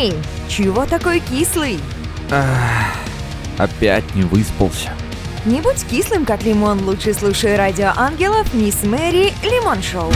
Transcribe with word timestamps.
Эй, 0.00 0.12
чего 0.48 0.86
такой 0.86 1.18
кислый? 1.18 1.80
Ах, 2.30 2.94
опять 3.58 4.04
не 4.14 4.22
выспался. 4.22 4.90
Не 5.44 5.60
будь 5.60 5.84
кислым, 5.90 6.24
как 6.24 6.44
лимон, 6.44 6.84
лучше 6.84 7.12
слушай 7.12 7.56
радио 7.56 7.90
ангелов 7.96 8.54
Мисс 8.54 8.84
Мэри 8.84 9.32
Лимон 9.42 9.82
Шоу. 9.82 10.12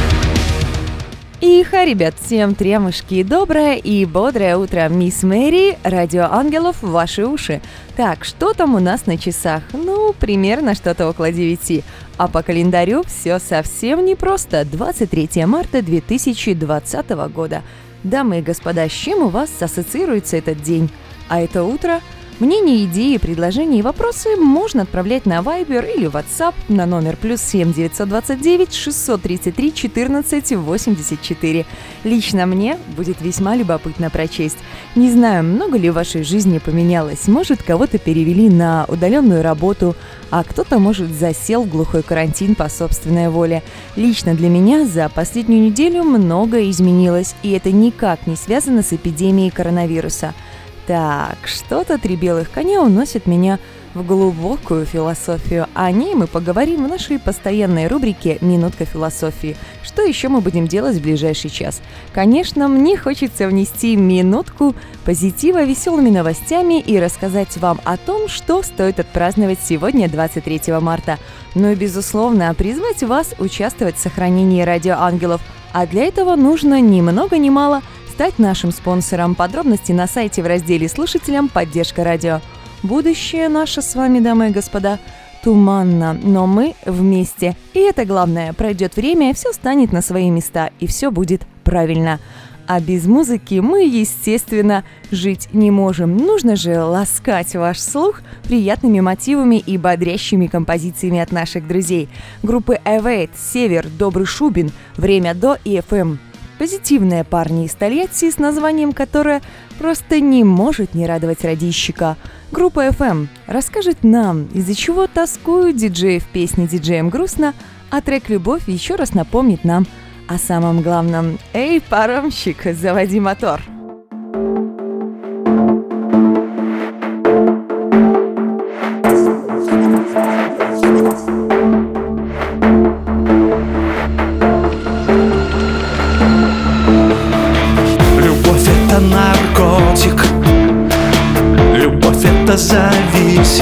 Иха, 1.40 1.84
ребят, 1.84 2.14
всем 2.20 2.54
тремушки, 2.54 3.24
доброе 3.24 3.74
и 3.74 4.04
бодрое 4.04 4.56
утро, 4.56 4.88
мисс 4.88 5.24
Мэри, 5.24 5.76
радио 5.82 6.28
ангелов 6.30 6.76
в 6.80 6.90
ваши 6.92 7.26
уши. 7.26 7.60
Так, 7.96 8.24
что 8.24 8.52
там 8.52 8.76
у 8.76 8.78
нас 8.78 9.06
на 9.06 9.18
часах? 9.18 9.64
Ну, 9.72 10.12
примерно 10.12 10.76
что-то 10.76 11.08
около 11.08 11.32
9. 11.32 11.82
А 12.18 12.28
по 12.28 12.42
календарю 12.44 13.02
все 13.02 13.40
совсем 13.40 14.04
непросто. 14.04 14.64
23 14.64 15.44
марта 15.46 15.82
2020 15.82 17.10
года. 17.34 17.62
Дамы 18.04 18.40
и 18.40 18.42
господа, 18.42 18.88
с 18.88 18.92
чем 18.92 19.22
у 19.22 19.28
вас 19.28 19.50
ассоциируется 19.60 20.36
этот 20.36 20.62
день? 20.62 20.90
А 21.28 21.40
это 21.40 21.62
утро– 21.64 22.00
Мнения, 22.40 22.84
идеи, 22.86 23.18
предложения 23.18 23.78
и 23.78 23.82
вопросы 23.82 24.36
можно 24.36 24.82
отправлять 24.82 25.26
на 25.26 25.40
Viber 25.40 25.94
или 25.94 26.08
WhatsApp 26.08 26.54
на 26.68 26.86
номер 26.86 27.16
плюс 27.16 27.40
7 27.42 27.72
929 27.74 28.72
633 28.72 29.74
14 29.74 30.56
84. 30.56 31.66
Лично 32.04 32.46
мне 32.46 32.78
будет 32.96 33.20
весьма 33.20 33.54
любопытно 33.54 34.08
прочесть. 34.10 34.56
Не 34.96 35.10
знаю, 35.10 35.44
много 35.44 35.76
ли 35.76 35.90
в 35.90 35.94
вашей 35.94 36.24
жизни 36.24 36.58
поменялось. 36.58 37.28
Может, 37.28 37.62
кого-то 37.62 37.98
перевели 37.98 38.48
на 38.48 38.86
удаленную 38.88 39.42
работу, 39.42 39.94
а 40.30 40.42
кто-то, 40.42 40.78
может, 40.78 41.10
засел 41.10 41.64
в 41.64 41.68
глухой 41.68 42.02
карантин 42.02 42.54
по 42.54 42.68
собственной 42.70 43.28
воле. 43.28 43.62
Лично 43.94 44.34
для 44.34 44.48
меня 44.48 44.86
за 44.86 45.08
последнюю 45.10 45.62
неделю 45.62 46.02
многое 46.02 46.70
изменилось, 46.70 47.34
и 47.42 47.52
это 47.52 47.70
никак 47.70 48.26
не 48.26 48.36
связано 48.36 48.82
с 48.82 48.92
эпидемией 48.94 49.50
коронавируса– 49.50 50.32
так, 50.86 51.38
что-то 51.44 51.98
три 51.98 52.16
белых 52.16 52.50
коня 52.50 52.82
уносит 52.82 53.26
меня 53.26 53.58
в 53.94 54.04
глубокую 54.04 54.86
философию. 54.86 55.66
О 55.74 55.90
ней 55.90 56.14
мы 56.14 56.26
поговорим 56.26 56.84
в 56.84 56.88
нашей 56.88 57.18
постоянной 57.18 57.88
рубрике 57.88 58.38
«Минутка 58.40 58.84
философии». 58.84 59.56
Что 59.82 60.02
еще 60.02 60.28
мы 60.28 60.40
будем 60.40 60.66
делать 60.66 60.96
в 60.96 61.02
ближайший 61.02 61.50
час? 61.50 61.82
Конечно, 62.14 62.68
мне 62.68 62.96
хочется 62.96 63.46
внести 63.46 63.94
минутку 63.96 64.74
позитива 65.04 65.64
веселыми 65.64 66.10
новостями 66.10 66.80
и 66.80 66.98
рассказать 66.98 67.56
вам 67.58 67.80
о 67.84 67.96
том, 67.96 68.28
что 68.28 68.62
стоит 68.62 68.98
отпраздновать 68.98 69.58
сегодня, 69.62 70.08
23 70.08 70.72
марта. 70.80 71.18
Ну 71.54 71.70
и, 71.72 71.74
безусловно, 71.74 72.54
призвать 72.54 73.02
вас 73.02 73.34
участвовать 73.38 73.96
в 73.96 74.02
сохранении 74.02 74.62
радиоангелов. 74.62 75.42
А 75.74 75.86
для 75.86 76.04
этого 76.04 76.34
нужно 76.36 76.80
ни 76.80 77.00
много 77.00 77.38
ни 77.38 77.50
мало– 77.50 77.82
стать 78.22 78.38
нашим 78.38 78.70
спонсором. 78.70 79.34
Подробности 79.34 79.90
на 79.90 80.06
сайте 80.06 80.44
в 80.44 80.46
разделе 80.46 80.88
«Слушателям. 80.88 81.48
Поддержка 81.48 82.04
радио». 82.04 82.40
Будущее 82.84 83.48
наше 83.48 83.82
с 83.82 83.96
вами, 83.96 84.20
дамы 84.20 84.50
и 84.50 84.52
господа, 84.52 85.00
туманно, 85.42 86.12
но 86.12 86.46
мы 86.46 86.76
вместе. 86.86 87.56
И 87.74 87.80
это 87.80 88.04
главное, 88.04 88.52
пройдет 88.52 88.94
время, 88.94 89.34
все 89.34 89.52
станет 89.52 89.90
на 89.90 90.02
свои 90.02 90.30
места, 90.30 90.70
и 90.78 90.86
все 90.86 91.10
будет 91.10 91.42
правильно. 91.64 92.20
А 92.68 92.78
без 92.78 93.06
музыки 93.06 93.54
мы, 93.54 93.86
естественно, 93.86 94.84
жить 95.10 95.48
не 95.52 95.72
можем. 95.72 96.16
Нужно 96.16 96.54
же 96.54 96.80
ласкать 96.80 97.56
ваш 97.56 97.80
слух 97.80 98.22
приятными 98.44 99.00
мотивами 99.00 99.56
и 99.56 99.76
бодрящими 99.76 100.46
композициями 100.46 101.18
от 101.18 101.32
наших 101.32 101.66
друзей. 101.66 102.08
Группы 102.44 102.78
Эвейт, 102.84 103.32
Север, 103.36 103.88
Добрый 103.98 104.26
Шубин, 104.26 104.70
Время 104.96 105.34
до 105.34 105.58
и 105.64 105.76
FM. 105.78 106.18
Позитивные 106.62 107.24
парни 107.24 107.64
из 107.64 107.74
Тольятти 107.74 108.30
с 108.30 108.38
названием 108.38 108.92
которое 108.92 109.42
просто 109.80 110.20
не 110.20 110.44
может 110.44 110.94
не 110.94 111.08
радовать 111.08 111.42
радищика. 111.42 112.16
Группа 112.52 112.86
FM 112.86 113.26
расскажет 113.48 114.04
нам, 114.04 114.44
из-за 114.54 114.76
чего 114.76 115.08
тоскуют 115.08 115.74
диджеи 115.74 116.20
в 116.20 116.28
песне 116.28 116.68
«Диджеем 116.68 117.08
грустно», 117.08 117.52
а 117.90 118.00
трек 118.00 118.28
«Любовь» 118.28 118.68
еще 118.68 118.94
раз 118.94 119.12
напомнит 119.12 119.64
нам 119.64 119.88
о 120.28 120.38
самом 120.38 120.82
главном. 120.82 121.40
Эй, 121.52 121.80
паромщик, 121.80 122.58
заводи 122.72 123.18
мотор! 123.18 123.60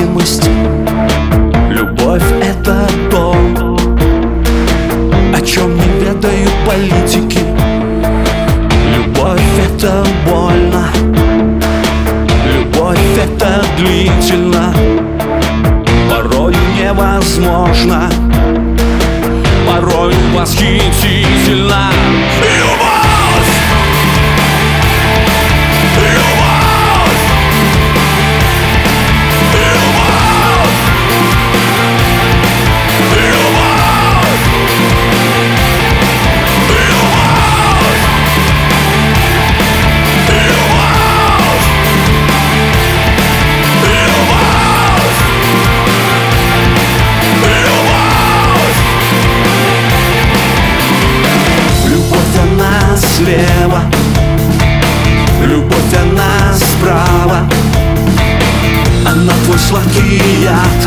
Watching 0.00 0.14
with 0.14 0.39
слева. 53.20 53.82
Любовь, 55.44 55.94
она 55.94 56.54
справа. 56.54 57.48
Она 59.06 59.32
твой 59.44 59.58
сладкий 59.58 60.42
яд. 60.42 60.82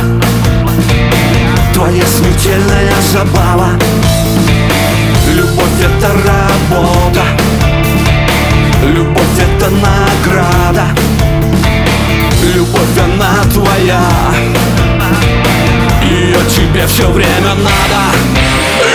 Твоя 1.74 2.06
смертельная 2.06 2.94
забава. 3.12 3.70
Любовь 5.34 5.80
это 5.82 6.10
работа. 6.28 7.24
Любовь 8.84 9.40
это 9.40 9.70
награда. 9.70 10.86
Любовь 12.54 12.98
она 13.04 13.44
твоя. 13.54 14.02
Ее 16.04 16.38
тебе 16.50 16.86
все 16.88 17.10
время 17.10 17.56
надо. 17.56 18.93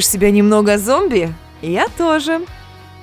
Чувствуешь 0.00 0.14
себя 0.14 0.30
немного 0.30 0.78
зомби? 0.78 1.34
Я 1.60 1.86
тоже. 1.98 2.40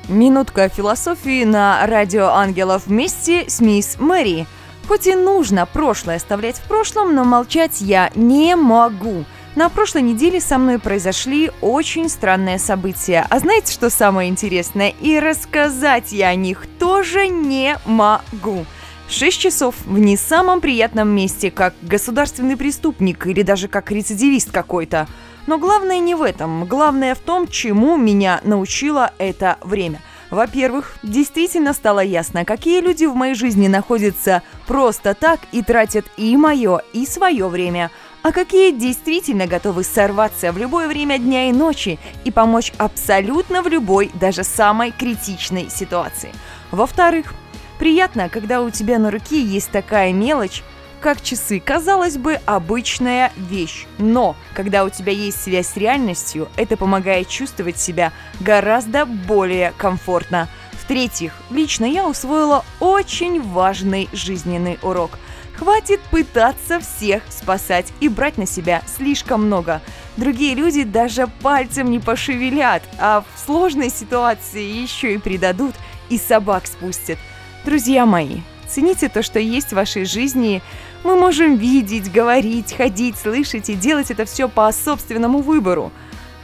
Минутка 0.08 0.68
философии 0.68 1.44
на 1.44 1.86
радио 1.86 2.30
ангелов 2.30 2.88
вместе 2.88 3.48
с 3.48 3.60
мисс 3.60 3.98
Мэри. 4.00 4.48
Хоть 4.88 5.06
и 5.06 5.14
нужно 5.14 5.68
прошлое 5.68 6.16
оставлять 6.16 6.56
в 6.56 6.64
прошлом, 6.64 7.14
но 7.14 7.24
молчать 7.24 7.82
я 7.82 8.10
не 8.16 8.56
могу. 8.56 9.26
На 9.56 9.70
прошлой 9.70 10.02
неделе 10.02 10.42
со 10.42 10.58
мной 10.58 10.80
произошли 10.80 11.52
очень 11.62 12.10
странные 12.10 12.58
события. 12.58 13.28
А 13.30 13.38
знаете, 13.38 13.74
что 13.74 13.92
самое 13.92 14.28
интересное? 14.28 14.92
И 15.00 15.20
рассказать 15.20 16.12
я 16.12 16.30
о 16.30 16.36
них 16.36 16.66
тоже 16.80 17.28
не 17.28 17.78
могу. 17.86 18.66
Шесть 19.10 19.40
часов 19.40 19.76
в 19.86 19.98
не 19.98 20.18
самом 20.18 20.60
приятном 20.60 21.08
месте, 21.08 21.50
как 21.50 21.74
государственный 21.82 22.58
преступник 22.58 23.26
или 23.26 23.42
даже 23.42 23.70
как 23.70 23.90
рецидивист 23.90 24.52
какой-то. 24.52 25.08
Но 25.48 25.58
главное 25.58 26.00
не 26.00 26.14
в 26.14 26.22
этом. 26.22 26.66
Главное 26.66 27.16
в 27.16 27.20
том, 27.20 27.48
чему 27.48 27.96
меня 27.96 28.42
научило 28.44 29.14
это 29.18 29.58
время. 29.62 30.02
Во-первых, 30.30 30.98
действительно 31.04 31.72
стало 31.72 32.02
ясно, 32.02 32.44
какие 32.44 32.82
люди 32.82 33.06
в 33.06 33.16
моей 33.16 33.34
жизни 33.34 33.70
находятся 33.70 34.44
просто 34.68 35.14
так 35.14 35.40
и 35.54 35.64
тратят 35.64 36.06
и 36.18 36.36
мое, 36.36 36.82
и 36.92 37.06
свое 37.06 37.48
время, 37.48 37.92
а 38.24 38.34
какие 38.34 38.72
действительно 38.72 39.48
готовы 39.48 39.86
сорваться 39.86 40.52
в 40.52 40.58
любое 40.58 40.90
время 40.90 41.18
дня 41.18 41.48
и 41.48 41.54
ночи 41.54 41.98
и 42.26 42.32
помочь 42.32 42.74
абсолютно 42.78 43.62
в 43.62 43.70
любой, 43.70 44.12
даже 44.16 44.44
самой 44.44 44.92
критичной 44.92 45.70
ситуации. 45.70 46.34
Во-вторых, 46.72 47.34
приятно, 47.78 48.30
когда 48.30 48.62
у 48.62 48.70
тебя 48.70 49.00
на 49.00 49.12
руке 49.12 49.42
есть 49.42 49.72
такая 49.72 50.14
мелочь, 50.14 50.64
как 51.00 51.22
часы, 51.22 51.60
казалось 51.60 52.18
бы, 52.18 52.40
обычная 52.46 53.32
вещь. 53.38 53.86
Но, 53.98 54.36
когда 54.54 54.84
у 54.84 54.90
тебя 54.90 55.12
есть 55.12 55.42
связь 55.42 55.68
с 55.68 55.78
реальностью, 55.78 56.50
это 56.56 56.76
помогает 56.76 57.30
чувствовать 57.30 57.78
себя 57.78 58.12
гораздо 58.40 59.06
более 59.06 59.74
комфортно. 59.78 60.50
В-третьих, 60.74 61.34
лично 61.50 61.86
я 61.86 62.08
усвоила 62.08 62.66
очень 62.80 63.42
важный 63.42 64.10
жизненный 64.14 64.80
урок. 64.82 65.20
Хватит 65.58 66.00
пытаться 66.12 66.80
всех 66.80 67.24
спасать 67.30 67.88
и 68.00 68.10
брать 68.10 68.38
на 68.38 68.46
себя 68.46 68.84
слишком 68.86 69.46
много. 69.46 69.82
Другие 70.16 70.54
люди 70.56 70.84
даже 70.84 71.28
пальцем 71.28 71.90
не 71.90 72.00
пошевелят, 72.00 72.84
а 73.00 73.24
в 73.34 73.40
сложной 73.40 73.90
ситуации 73.90 74.64
еще 74.64 75.16
и 75.16 75.18
предадут 75.18 75.74
и 76.10 76.18
собак 76.18 76.68
спустят. 76.68 77.18
Друзья 77.66 78.06
мои, 78.06 78.38
цените 78.68 79.10
то, 79.10 79.22
что 79.22 79.40
есть 79.40 79.70
в 79.70 79.76
вашей 79.76 80.06
жизни. 80.06 80.62
Мы 81.04 81.18
можем 81.18 81.56
видеть, 81.56 82.12
говорить, 82.12 82.74
ходить, 82.76 83.18
слышать 83.18 83.70
и 83.70 83.76
делать 83.76 84.12
это 84.12 84.26
все 84.26 84.48
по 84.48 84.72
собственному 84.72 85.40
выбору. 85.40 85.92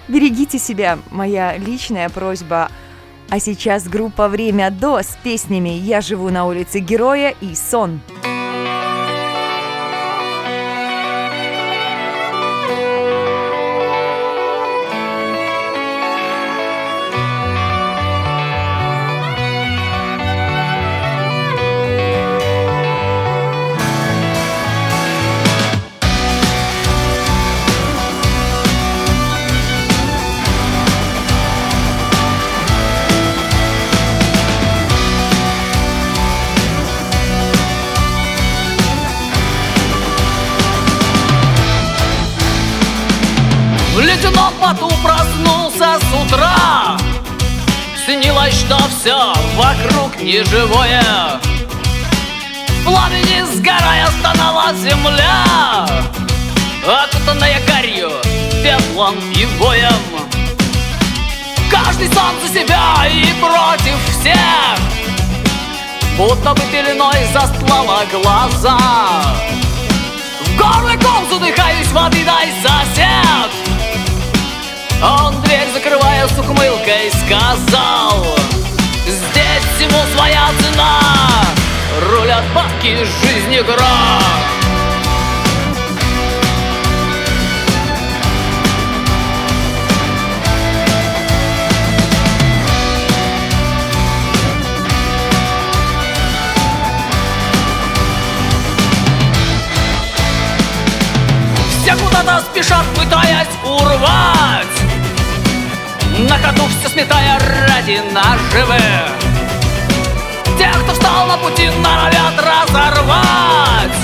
Берегите 0.07 0.59
себя, 0.59 0.99
моя 1.11 1.57
личная 1.57 2.09
просьба. 2.09 2.69
А 3.29 3.39
сейчас 3.39 3.87
группа 3.87 4.27
«Время 4.27 4.69
до» 4.69 4.99
с 4.99 5.17
песнями 5.23 5.69
«Я 5.69 6.01
живу 6.01 6.29
на 6.29 6.45
улице 6.45 6.79
Героя» 6.79 7.33
и 7.41 7.55
«Сон». 7.55 8.01
В 43.93 43.99
ледяном 43.99 44.51
поту 44.59 44.89
проснулся 45.03 45.99
с 45.99 46.25
утра. 46.25 46.97
Снилось, 48.03 48.59
что 48.59 48.75
все 48.89 49.31
вокруг 49.55 50.19
неживое. 50.19 51.39
Пламени 52.83 53.43
сгорая 53.53 54.07
стонала 54.19 54.73
земля. 54.73 55.85
Окутанная 56.87 57.61
горью, 57.67 58.09
пеплом 58.63 59.13
и 59.35 59.45
воем. 59.59 59.93
Каждый 61.69 62.07
сам 62.07 62.33
за 62.41 62.51
себя 62.51 63.05
и 63.07 63.27
против 63.39 63.95
всех. 64.09 64.79
Будто 66.17 66.55
бы 66.55 66.61
пеленой 66.71 67.27
застлала 67.31 68.05
глаза. 68.11 68.79
В 70.41 70.57
горле 70.57 70.97
ком 70.97 71.29
задыхаюсь, 71.29 71.91
воды 71.91 72.25
дай 72.25 72.51
сосед 72.63 73.72
Он 75.03 75.41
дверь 75.41 75.67
закрывая 75.73 76.27
с 76.27 76.39
ухмылкой 76.39 77.11
сказал 77.25 78.25
Здесь 79.05 79.63
всему 79.75 79.99
своя 80.15 80.47
цена 80.61 80.99
Рулят 82.09 82.43
бабки, 82.55 83.03
жизнь 83.03 83.57
игра 83.57 84.23
спешат, 102.53 102.85
пытаясь 102.95 103.47
урвать 103.65 104.72
На 106.19 106.37
ходу 106.37 106.63
все 106.67 106.89
сметая 106.89 107.39
ради 107.67 107.99
наживы 108.11 108.77
Тех, 110.59 110.83
кто 110.83 110.93
встал 110.93 111.25
на 111.25 111.37
пути, 111.37 111.69
норовят 111.81 112.35
разорвать. 112.37 113.97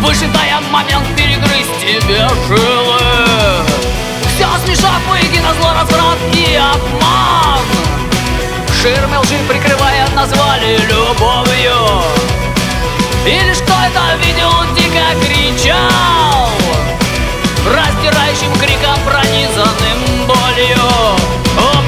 Выжидая 0.00 0.60
момент 0.70 1.04
перегрызть 1.16 1.80
тебе 1.80 2.28
жилы. 2.46 3.00
Все 4.28 4.46
смешав 4.64 5.00
воедино 5.08 5.52
зло, 5.60 5.72
разврат 5.74 6.18
и 6.34 6.54
обман. 6.54 7.60
Ширмы 8.80 9.18
лжи 9.18 9.38
прикрывая 9.48 10.08
назвали 10.14 10.78
любовью. 10.88 12.02
И 13.26 13.44
лишь 13.48 13.58
кто 13.58 13.72
это 13.72 14.24
видел, 14.24 14.52
дико 14.76 15.04
кричал 15.26 16.31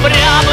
Упрямые 0.04 0.43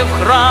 в 0.00 0.10
Храм 0.18 0.41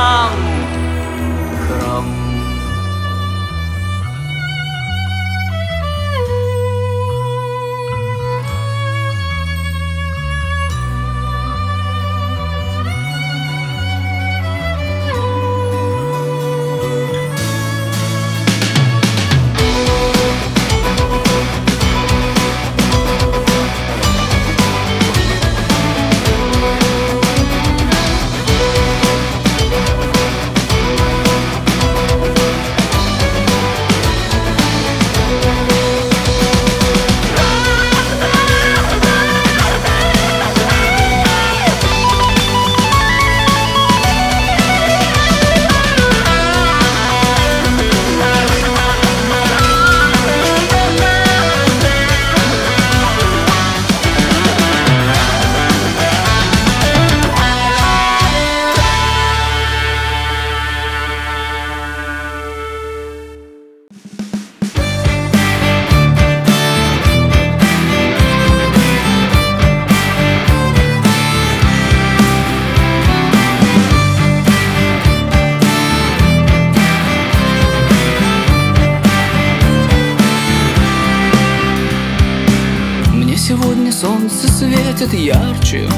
светит 85.01 85.13
ярче 85.13 85.89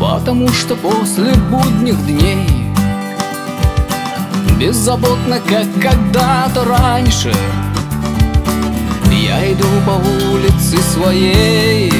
Потому 0.00 0.48
что 0.48 0.74
после 0.76 1.34
будних 1.34 2.04
дней 2.06 2.46
Беззаботно, 4.58 5.38
как 5.48 5.66
когда-то 5.80 6.64
раньше 6.64 7.32
Я 9.12 9.52
иду 9.52 9.66
по 9.86 9.90
улице 10.32 10.78
своей 10.78 11.92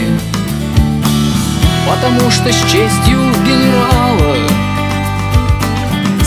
Потому 1.88 2.30
что 2.30 2.52
с 2.52 2.62
честью 2.62 3.18
генерала 3.46 4.36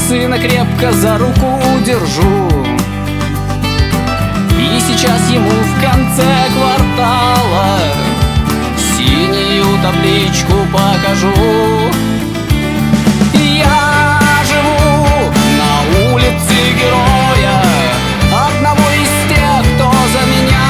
Сына 0.07 0.37
крепко 0.37 0.91
за 0.91 1.17
руку 1.17 1.59
держу. 1.85 2.49
И 4.59 4.79
сейчас 4.81 5.31
ему 5.31 5.49
в 5.49 5.81
конце 5.81 6.27
квартала 6.53 8.12
Синюю 9.63 9.81
табличку 9.81 10.53
покажу. 10.71 11.33
Я 13.33 14.41
живу 14.45 15.31
на 15.57 16.11
улице 16.11 16.55
героя 16.79 17.61
Одного 18.47 18.87
из 18.91 19.11
тех, 19.29 19.61
кто 19.75 19.91
за 19.91 20.21
меня 20.31 20.67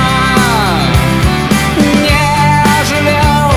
Не 2.03 2.25
жалел. 2.87 3.51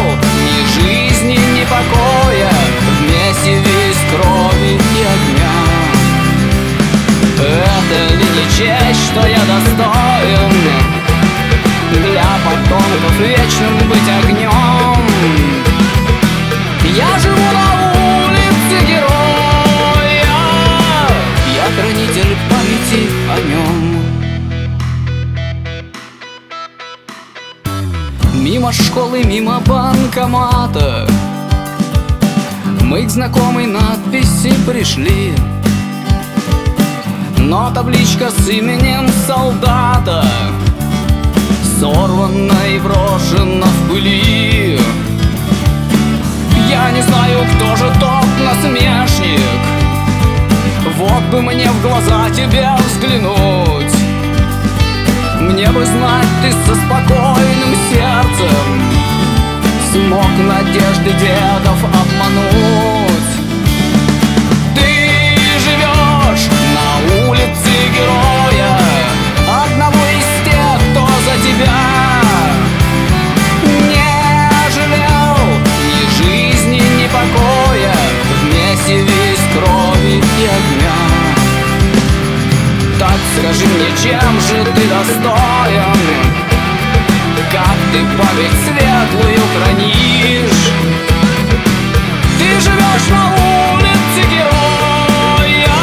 Ни 0.44 0.58
жизни, 0.74 1.38
ни 1.54 1.64
покоя 1.64 2.52
Вместе 3.00 3.52
весь 3.58 4.02
крови 4.10 4.72
и 4.74 5.02
огня. 5.14 5.56
Это 7.38 7.98
не 8.14 8.44
честь, 8.56 9.04
что 9.10 9.26
я 9.26 9.40
достоин. 9.40 10.52
Для 11.92 12.26
потомков 12.44 13.20
вечным 13.20 13.88
быть 13.88 14.08
огнем 14.22 14.85
Школы, 29.16 29.24
мимо 29.24 29.60
банкомата. 29.60 31.06
Мы 32.82 33.04
к 33.06 33.10
знакомой 33.10 33.66
надписи 33.66 34.52
пришли. 34.66 35.34
Но 37.38 37.70
табличка 37.72 38.30
с 38.30 38.48
именем 38.48 39.08
солдата 39.26 40.24
Сорвана 41.80 42.66
и 42.68 42.78
брошена 42.78 43.66
в 43.66 43.90
пыли. 43.90 44.78
Я 46.68 46.90
не 46.90 47.02
знаю, 47.02 47.38
кто 47.54 47.76
же 47.76 47.90
тот 48.00 48.26
насмешник. 48.44 49.40
Вот 50.96 51.22
бы 51.30 51.40
мне 51.42 51.70
в 51.70 51.82
глаза 51.82 52.28
тебя 52.30 52.76
взглянуть 52.88 53.95
мне 55.50 55.68
бы 55.70 55.84
знать, 55.84 56.26
ты 56.42 56.50
со 56.50 56.74
спокойным 56.74 57.74
сердцем 57.90 58.82
Смог 59.92 60.30
надежды 60.38 61.10
дедов 61.18 61.84
обмануть. 61.84 63.35
Скажи 83.38 83.66
мне, 83.66 83.88
чем 84.02 84.40
же 84.40 84.64
ты 84.74 84.86
достоин? 84.88 85.96
Как 87.50 87.76
ты 87.92 88.00
память 88.16 88.58
светлую 88.64 89.40
хранишь? 89.54 90.66
Ты 92.38 92.60
живешь 92.60 93.08
на 93.10 93.24
улице 93.74 94.20
героя 94.30 95.80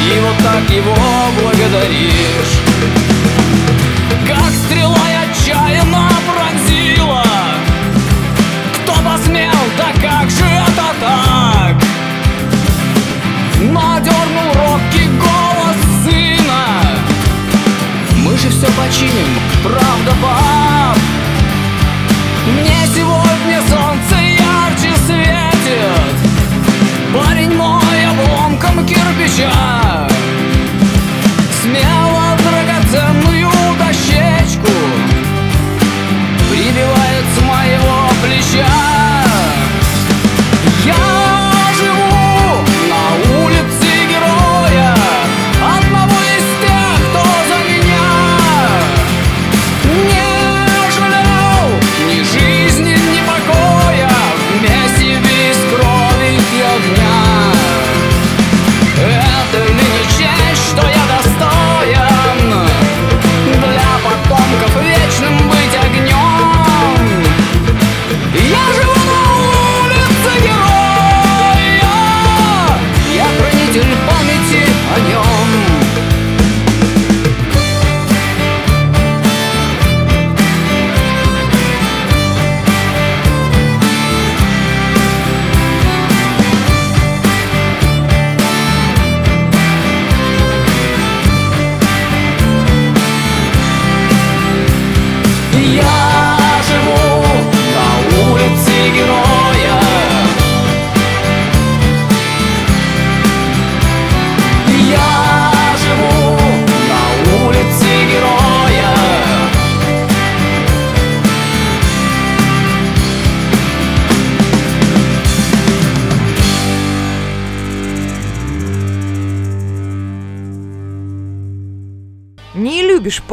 И 0.00 0.20
вот 0.20 0.36
так 0.44 0.70
его 0.70 0.96
благодаришь. 1.40 2.54
Как 4.26 4.50
стрела 4.66 4.96
отчаянно 5.22 6.17
починим, 18.88 19.28
правда, 19.62 20.12
пап? 20.22 20.57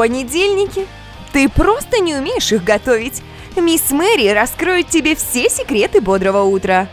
Понедельники? 0.05 0.85
Ты 1.33 1.49
просто 1.49 1.99
не 1.99 2.13
умеешь 2.13 2.51
их 2.51 2.63
готовить. 2.63 3.23
Мисс 3.55 3.89
Мэри 3.89 4.29
раскроет 4.29 4.87
тебе 4.87 5.15
все 5.15 5.49
секреты 5.49 5.99
бодрого 5.99 6.43
утра. 6.43 6.87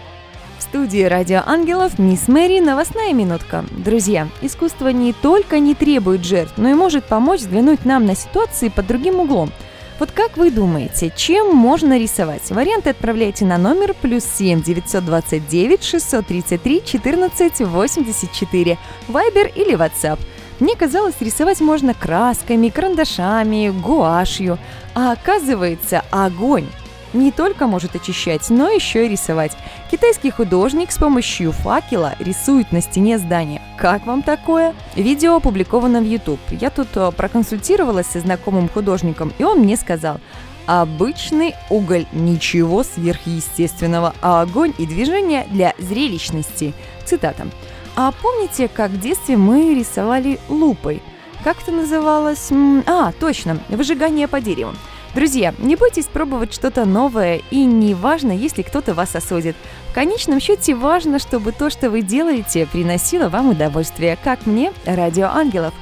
В 0.58 0.62
студии 0.62 1.02
Радио 1.02 1.42
Ангелов 1.44 1.98
Мисс 1.98 2.26
Мэри 2.26 2.60
новостная 2.60 3.12
минутка. 3.12 3.66
Друзья, 3.70 4.28
искусство 4.40 4.88
не 4.88 5.12
только 5.12 5.58
не 5.58 5.74
требует 5.74 6.24
жертв, 6.24 6.54
но 6.56 6.70
и 6.70 6.74
может 6.74 7.04
помочь 7.04 7.40
взглянуть 7.40 7.84
нам 7.84 8.06
на 8.06 8.16
ситуации 8.16 8.70
под 8.70 8.86
другим 8.86 9.20
углом. 9.20 9.52
Вот 9.98 10.10
как 10.10 10.38
вы 10.38 10.50
думаете, 10.50 11.12
чем 11.14 11.54
можно 11.54 11.98
рисовать? 11.98 12.50
Варианты 12.50 12.90
отправляйте 12.90 13.44
на 13.44 13.58
номер 13.58 13.94
плюс 14.00 14.24
7 14.24 14.62
929 14.62 15.84
633 15.84 16.82
14 16.82 17.60
84, 17.60 18.78
Вайбер 19.08 19.52
или 19.54 19.76
WhatsApp. 19.76 20.18
Мне 20.62 20.76
казалось, 20.76 21.16
рисовать 21.18 21.60
можно 21.60 21.92
красками, 21.92 22.68
карандашами, 22.68 23.70
гуашью. 23.70 24.60
А 24.94 25.10
оказывается, 25.10 26.04
огонь 26.12 26.68
не 27.12 27.32
только 27.32 27.66
может 27.66 27.96
очищать, 27.96 28.48
но 28.48 28.70
еще 28.70 29.04
и 29.04 29.08
рисовать. 29.08 29.56
Китайский 29.90 30.30
художник 30.30 30.92
с 30.92 30.98
помощью 30.98 31.50
факела 31.50 32.14
рисует 32.20 32.70
на 32.70 32.80
стене 32.80 33.18
здания. 33.18 33.60
Как 33.76 34.06
вам 34.06 34.22
такое? 34.22 34.72
Видео 34.94 35.34
опубликовано 35.34 36.00
в 36.00 36.04
YouTube. 36.04 36.38
Я 36.52 36.70
тут 36.70 36.90
э, 36.94 37.10
проконсультировалась 37.10 38.06
со 38.06 38.20
знакомым 38.20 38.68
художником, 38.68 39.32
и 39.40 39.42
он 39.42 39.58
мне 39.58 39.76
сказал, 39.76 40.20
Обычный 40.66 41.56
уголь, 41.70 42.06
ничего 42.12 42.84
сверхъестественного, 42.84 44.14
а 44.22 44.42
огонь 44.42 44.72
и 44.78 44.86
движение 44.86 45.44
для 45.50 45.74
зрелищности. 45.76 46.72
Цитата. 47.04 47.48
А 47.94 48.10
помните, 48.12 48.68
как 48.68 48.90
в 48.90 49.00
детстве 49.00 49.36
мы 49.36 49.74
рисовали 49.74 50.38
лупой? 50.48 51.02
Как 51.44 51.60
это 51.62 51.72
называлось? 51.72 52.50
А, 52.86 53.12
точно, 53.12 53.58
выжигание 53.68 54.28
по 54.28 54.40
дереву. 54.40 54.72
Друзья, 55.14 55.54
не 55.58 55.76
бойтесь 55.76 56.06
пробовать 56.06 56.54
что-то 56.54 56.86
новое, 56.86 57.42
и 57.50 57.64
не 57.64 57.92
важно, 57.94 58.32
если 58.32 58.62
кто-то 58.62 58.94
вас 58.94 59.14
осудит. 59.14 59.56
В 59.90 59.94
конечном 59.94 60.40
счете 60.40 60.74
важно, 60.74 61.18
чтобы 61.18 61.52
то, 61.52 61.68
что 61.68 61.90
вы 61.90 62.00
делаете, 62.00 62.66
приносило 62.70 63.28
вам 63.28 63.50
удовольствие, 63.50 64.16
как 64.24 64.46
мне, 64.46 64.72
Радио 64.86 65.26
Ангелов. 65.26 65.74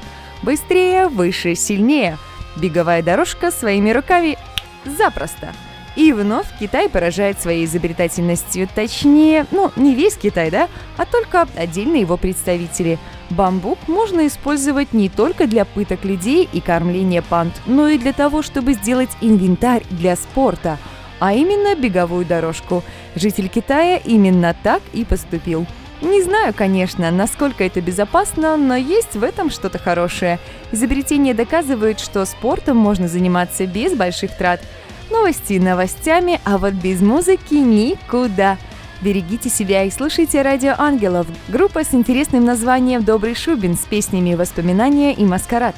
Быстрее, 0.43 1.07
выше, 1.07 1.55
сильнее. 1.55 2.19
Беговая 2.57 3.05
дорожка 3.05 3.53
своими 3.53 3.91
руками 3.91 4.37
запросто. 4.85 5.55
И 5.97 6.13
вновь 6.13 6.47
Китай 6.59 6.89
поражает 6.89 7.41
своей 7.41 7.65
изобретательностью. 7.65 8.69
Точнее, 8.75 9.47
ну, 9.51 9.73
не 9.77 9.95
весь 9.95 10.17
Китай, 10.17 10.51
да, 10.51 10.69
а 10.97 11.05
только 11.05 11.49
отдельные 11.57 12.03
его 12.03 12.17
представители. 12.17 12.99
Бамбук 13.31 13.79
можно 13.87 14.27
использовать 14.27 14.93
не 14.93 15.09
только 15.09 15.47
для 15.47 15.65
пыток 15.65 16.05
людей 16.05 16.49
и 16.53 16.61
кормления 16.61 17.23
панд, 17.23 17.55
но 17.67 17.89
и 17.89 17.99
для 17.99 18.13
того, 18.13 18.43
чтобы 18.43 18.75
сделать 18.75 19.11
инвентарь 19.21 19.85
для 19.91 20.17
спорта, 20.17 20.79
а 21.19 21.33
именно 21.33 21.75
беговую 21.75 22.25
дорожку. 22.25 22.83
Житель 23.15 23.49
Китая 23.49 23.97
именно 23.99 24.55
так 24.63 24.83
и 24.93 25.05
поступил. 25.05 25.67
Не 26.03 26.23
знаю, 26.23 26.55
конечно, 26.57 27.11
насколько 27.11 27.63
это 27.63 27.83
безопасно, 27.83 28.57
но 28.57 28.75
есть 28.75 29.15
в 29.15 29.23
этом 29.23 29.51
что-то 29.51 29.79
хорошее. 29.79 30.39
Изобретение 30.73 31.35
доказывает, 31.35 32.01
что 32.01 32.25
спортом 32.25 32.79
можно 32.79 33.07
заниматься 33.07 33.67
без 33.67 33.93
больших 33.93 34.35
трат. 34.37 34.63
Новости 35.11 35.55
новостями, 35.55 36.41
а 36.45 36.57
вот 36.57 36.75
без 36.75 37.01
музыки 37.01 37.55
никуда. 37.55 38.59
Берегите 39.03 39.49
себя 39.49 39.83
и 39.83 39.91
слушайте 39.91 40.43
Радио 40.43 40.75
Ангелов. 40.79 41.27
Группа 41.49 41.83
с 41.83 41.93
интересным 41.95 42.45
названием 42.45 43.03
«Добрый 43.03 43.35
Шубин» 43.35 43.75
с 43.75 43.81
песнями 43.87 44.35
«Воспоминания» 44.35 45.13
и 45.13 45.25
«Маскарад». 45.25 45.75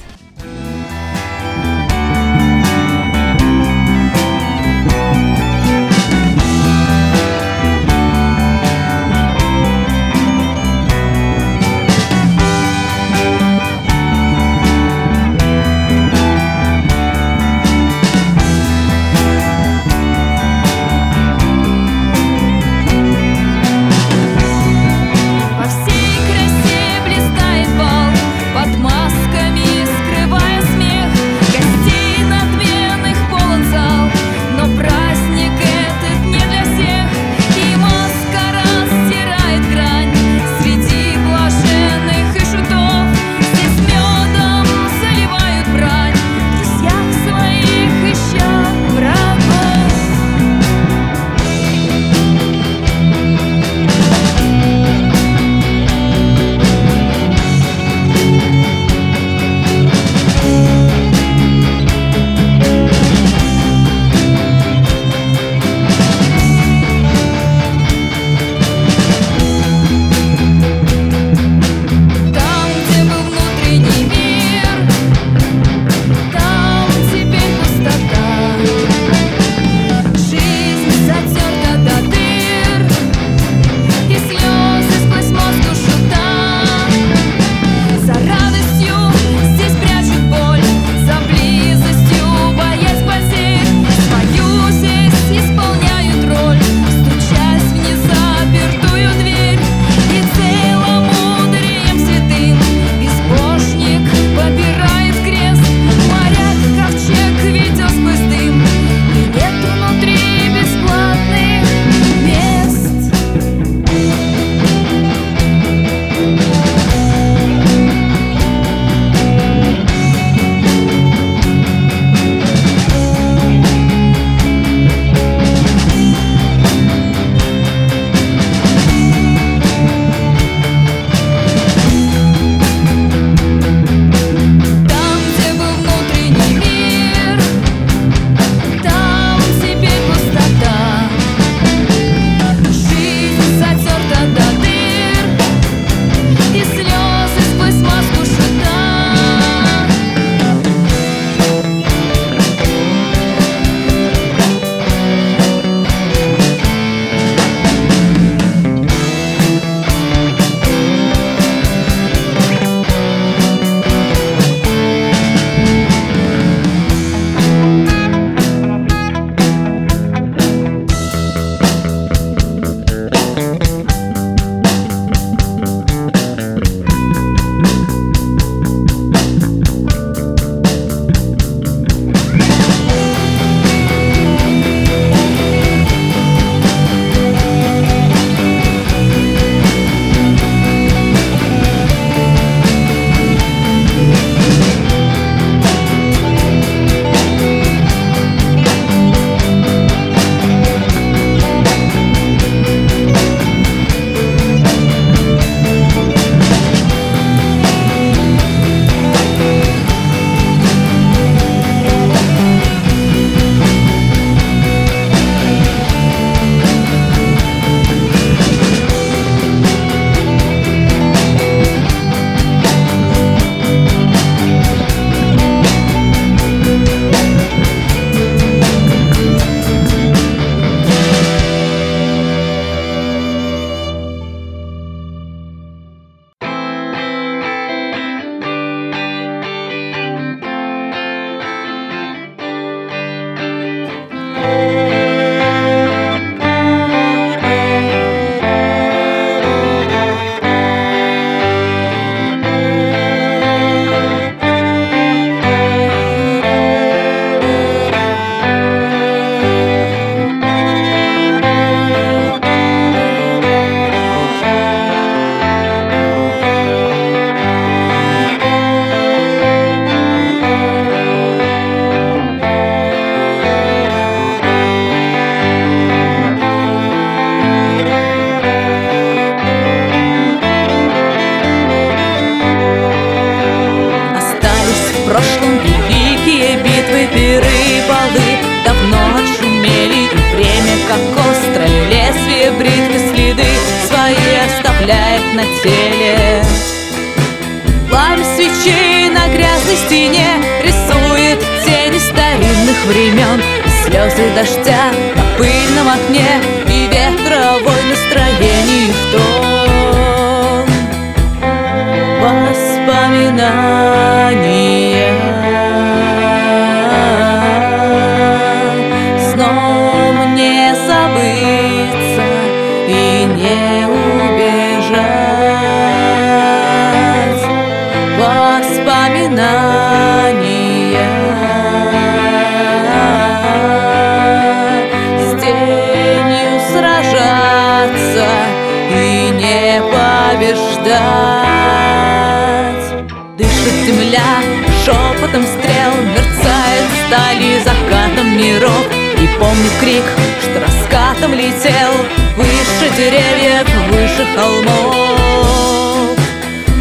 Дышит 343.53 343.75
земля 343.87 344.41
шепотом 344.85 345.45
стрел 345.45 345.93
Мерцает 346.15 346.89
стали 347.07 347.59
закатом 347.59 348.37
миров. 348.37 348.87
И 349.21 349.27
помню 349.39 349.71
крик, 349.81 350.05
что 350.41 350.61
раскатом 350.61 351.35
летел 351.35 351.93
Выше 352.37 352.91
деревьев, 352.97 353.69
выше 353.91 354.27
холмов. 354.35 356.19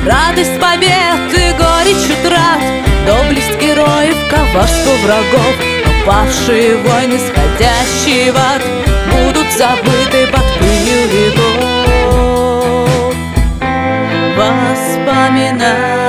Радость 0.05 0.59
побед 0.59 1.33
и 1.33 1.51
горечь 1.57 2.09
утрат 2.09 2.61
Доблесть 3.05 3.59
героев, 3.59 4.15
коварство 4.29 4.93
врагов. 5.03 5.55
Но 5.85 5.91
павшие 6.05 6.77
войны, 6.77 7.19
сходящие 7.19 8.31
в 8.31 8.37
ад 8.37 8.61
Будут 9.11 9.51
забыты 9.51 10.27
под 10.31 10.45
пылью 10.57 11.07
веков 11.09 11.71
Воспоминания 14.37 16.01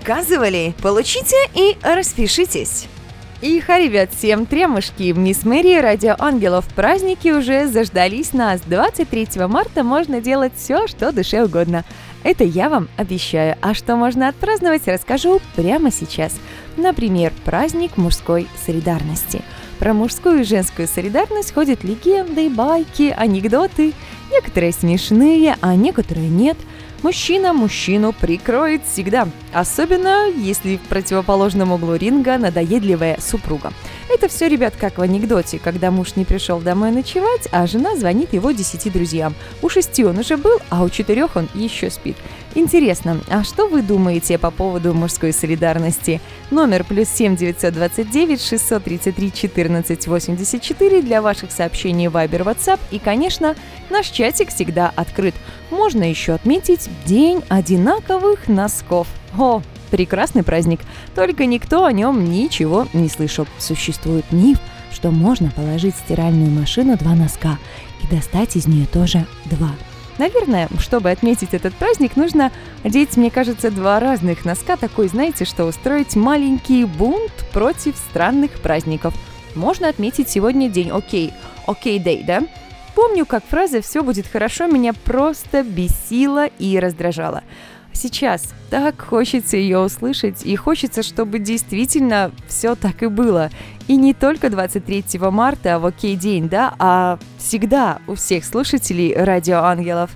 заказывали? 0.00 0.74
Получите 0.82 1.36
и 1.54 1.76
распишитесь. 1.82 2.86
Иха, 3.42 3.78
ребят, 3.78 4.10
всем 4.16 4.44
тремушки! 4.44 5.12
Мисс 5.12 5.44
Мэри, 5.44 5.80
Радио 5.80 6.14
Ангелов, 6.18 6.66
праздники 6.74 7.28
уже 7.28 7.66
заждались 7.68 8.32
нас. 8.32 8.60
23 8.62 9.28
марта 9.46 9.82
можно 9.82 10.20
делать 10.20 10.52
все, 10.56 10.86
что 10.86 11.12
душе 11.12 11.44
угодно. 11.44 11.84
Это 12.22 12.44
я 12.44 12.68
вам 12.68 12.88
обещаю. 12.96 13.56
А 13.62 13.72
что 13.72 13.96
можно 13.96 14.28
отпраздновать, 14.28 14.86
расскажу 14.88 15.40
прямо 15.56 15.90
сейчас. 15.90 16.34
Например, 16.76 17.32
праздник 17.44 17.96
мужской 17.96 18.46
солидарности. 18.66 19.42
Про 19.78 19.94
мужскую 19.94 20.40
и 20.40 20.44
женскую 20.44 20.86
солидарность 20.86 21.54
ходят 21.54 21.82
легенды, 21.82 22.50
байки, 22.50 23.14
анекдоты. 23.16 23.94
Некоторые 24.30 24.72
смешные, 24.72 25.56
а 25.62 25.74
некоторые 25.74 26.28
нет. 26.28 26.58
Мужчина 27.02 27.54
мужчину 27.54 28.12
прикроет 28.12 28.82
всегда, 28.84 29.26
особенно 29.54 30.28
если 30.28 30.76
в 30.76 30.82
противоположном 30.82 31.72
углу 31.72 31.94
ринга 31.94 32.36
надоедливая 32.36 33.18
супруга. 33.18 33.72
Это 34.10 34.28
все, 34.28 34.48
ребят, 34.48 34.74
как 34.78 34.98
в 34.98 35.00
анекдоте, 35.00 35.58
когда 35.58 35.90
муж 35.90 36.16
не 36.16 36.26
пришел 36.26 36.60
домой 36.60 36.90
ночевать, 36.90 37.48
а 37.52 37.66
жена 37.66 37.96
звонит 37.96 38.34
его 38.34 38.50
десяти 38.50 38.90
друзьям. 38.90 39.34
У 39.62 39.70
шести 39.70 40.04
он 40.04 40.18
уже 40.18 40.36
был, 40.36 40.58
а 40.68 40.82
у 40.82 40.90
четырех 40.90 41.36
он 41.36 41.48
еще 41.54 41.88
спит. 41.88 42.16
Интересно, 42.56 43.20
а 43.28 43.44
что 43.44 43.68
вы 43.68 43.80
думаете 43.80 44.36
по 44.36 44.50
поводу 44.50 44.92
мужской 44.92 45.32
солидарности? 45.32 46.20
Номер 46.50 46.82
плюс 46.82 47.08
7 47.08 47.36
929 47.36 48.42
633 48.42 49.32
14 49.32 50.06
84 50.08 51.02
для 51.02 51.22
ваших 51.22 51.52
сообщений 51.52 52.08
в 52.08 52.16
Viber, 52.16 52.42
WhatsApp 52.42 52.80
и, 52.90 52.98
конечно, 52.98 53.54
наш 53.88 54.08
чатик 54.08 54.48
всегда 54.48 54.92
открыт. 54.96 55.34
Можно 55.70 56.02
еще 56.02 56.32
отметить 56.32 56.88
День 57.06 57.42
одинаковых 57.48 58.48
носков. 58.48 59.06
О, 59.38 59.62
прекрасный 59.92 60.42
праздник, 60.42 60.80
только 61.14 61.46
никто 61.46 61.84
о 61.84 61.92
нем 61.92 62.24
ничего 62.24 62.88
не 62.92 63.08
слышал. 63.08 63.46
Существует 63.58 64.24
миф, 64.32 64.58
что 64.92 65.12
можно 65.12 65.52
положить 65.52 65.94
в 65.94 66.00
стиральную 66.00 66.50
машину 66.50 66.98
два 66.98 67.14
носка 67.14 67.58
и 68.02 68.12
достать 68.12 68.56
из 68.56 68.66
нее 68.66 68.86
тоже 68.86 69.24
два. 69.44 69.70
Наверное, 70.20 70.68
чтобы 70.78 71.10
отметить 71.10 71.54
этот 71.54 71.72
праздник, 71.74 72.14
нужно 72.14 72.52
одеть, 72.84 73.16
мне 73.16 73.30
кажется, 73.30 73.70
два 73.70 73.98
разных 74.00 74.44
носка, 74.44 74.76
такой, 74.76 75.08
знаете, 75.08 75.46
что 75.46 75.64
устроить 75.64 76.14
маленький 76.14 76.84
бунт 76.84 77.32
против 77.54 77.96
странных 77.96 78.60
праздников. 78.60 79.14
Можно 79.54 79.88
отметить 79.88 80.28
сегодня 80.28 80.68
день 80.68 80.90
окей, 80.90 81.32
окей 81.66 81.98
дей, 81.98 82.22
да? 82.22 82.42
Помню, 82.94 83.24
как 83.24 83.42
фраза 83.46 83.80
«все 83.80 84.02
будет 84.02 84.26
хорошо» 84.26 84.66
меня 84.66 84.92
просто 84.92 85.62
бесила 85.62 86.48
и 86.58 86.78
раздражала. 86.78 87.42
Сейчас 87.92 88.54
так 88.70 89.00
хочется 89.02 89.56
ее 89.56 89.78
услышать, 89.78 90.44
и 90.44 90.56
хочется, 90.56 91.02
чтобы 91.02 91.38
действительно 91.38 92.30
все 92.48 92.74
так 92.74 93.02
и 93.02 93.08
было. 93.08 93.50
И 93.88 93.96
не 93.96 94.14
только 94.14 94.48
23 94.48 95.04
марта 95.30 95.78
в 95.78 95.86
окей 95.86 96.16
день, 96.16 96.48
да, 96.48 96.74
а 96.78 97.18
всегда 97.38 97.98
у 98.06 98.14
всех 98.14 98.44
слушателей 98.44 99.14
Радио 99.14 99.58
Ангелов. 99.58 100.10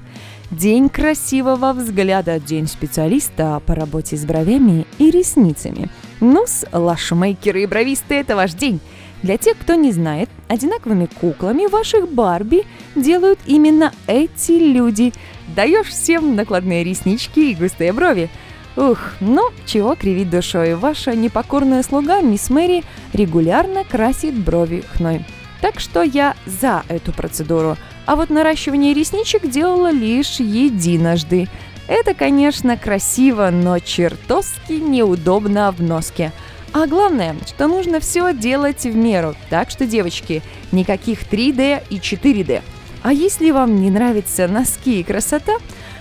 День 0.51 0.89
красивого 0.89 1.73
взгляда, 1.73 2.39
день 2.39 2.69
специалиста 2.69 3.61
по 3.67 3.75
работе 3.75 4.17
с 4.17 4.25
бровями 4.25 4.87
и 4.99 5.11
ресницами. 5.11 5.89
Ну-с, 6.21 6.65
лашмейкеры 6.71 7.65
и 7.65 7.67
бровисты– 7.67 8.15
это 8.17 8.37
ваш 8.37 8.53
день. 8.53 8.81
Для 9.25 9.39
тех, 9.39 9.57
кто 9.57 9.75
не 9.75 9.91
знает, 9.91 10.29
одинаковыми 10.49 11.07
куклами 11.07 11.65
ваших 11.65 12.13
Барби 12.13 12.67
делают 12.95 13.39
именно 13.47 13.91
эти 14.07 14.53
люди. 14.53 15.15
Даешь 15.57 15.87
всем 15.87 16.37
накладные 16.37 16.85
реснички 16.85 17.41
и 17.41 17.55
густые 17.55 17.95
брови. 17.95 18.29
Ух, 18.77 18.99
ну, 19.21 19.49
чего 19.65 19.95
кривить 19.95 20.29
душой. 20.29 20.75
Ваша 20.75 21.17
непокорная 21.17 21.83
слуга, 21.83 22.21
мисс 22.21 22.51
Мэри, 22.51 22.85
регулярно 23.15 23.85
красит 23.85 24.35
брови 24.35 24.85
хной. 24.93 25.25
Так 25.63 25.81
что 25.81 26.03
я 26.03 26.37
за 26.45 26.83
эту 26.89 27.15
процедуру. 27.15 27.79
А 28.05 28.17
вот 28.17 28.29
наращивание 28.29 28.93
ресничек 28.93 29.49
делала 29.49 29.91
лишь 29.91 30.39
единожды. 30.39 31.49
Это, 31.89 32.13
конечно, 32.13 32.77
красиво, 32.77 33.49
но 33.51 33.79
чертовски 33.79 34.75
неудобно 34.75 35.73
в 35.73 35.83
носке. 35.83 36.31
А 36.75 36.89
главное, 36.89 37.37
что 37.47 37.69
нужно 37.69 38.01
все 38.01 38.35
делать 38.35 38.83
в 38.83 38.97
меру. 38.97 39.37
Так 39.49 39.71
что, 39.71 39.87
девочки, 39.87 40.43
никаких 40.73 41.23
3D 41.23 41.85
и 41.89 41.99
4D. 41.99 42.63
А 43.05 43.13
если 43.13 43.53
вам 43.53 43.81
не 43.81 43.93
нравятся 43.93 44.49
носки 44.49 44.99
и 44.99 45.05
красота, 45.05 45.53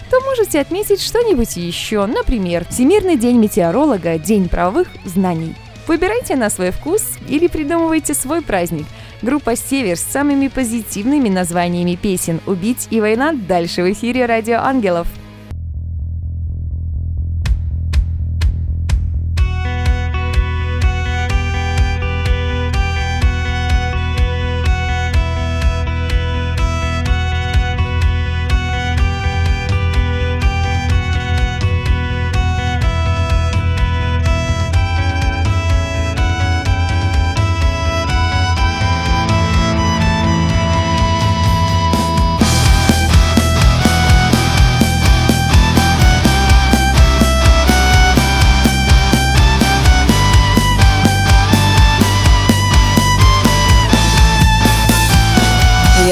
то 0.09 0.19
можете 0.21 0.59
отметить 0.59 0.99
что-нибудь 0.99 1.57
еще, 1.57 2.07
например, 2.07 2.65
Всемирный 2.67 3.17
день 3.17 3.37
метеоролога, 3.37 4.17
День 4.17 4.49
правовых 4.49 4.87
знаний. 5.05 5.55
Выбирайте 5.85 6.35
на 6.35 6.49
свой 6.49 6.71
вкус 6.71 7.03
или 7.29 7.45
придумывайте 7.45 8.15
свой 8.15 8.41
праздник. 8.41 8.87
Группа 9.21 9.55
«Север» 9.55 9.95
с 9.95 10.01
самыми 10.01 10.47
позитивными 10.47 11.29
названиями 11.29 11.99
песен 12.01 12.39
«Убить» 12.47 12.87
и 12.89 12.99
«Война» 12.99 13.33
дальше 13.33 13.83
в 13.83 13.91
эфире 13.91 14.25
«Радио 14.25 14.57
Ангелов». 14.57 15.07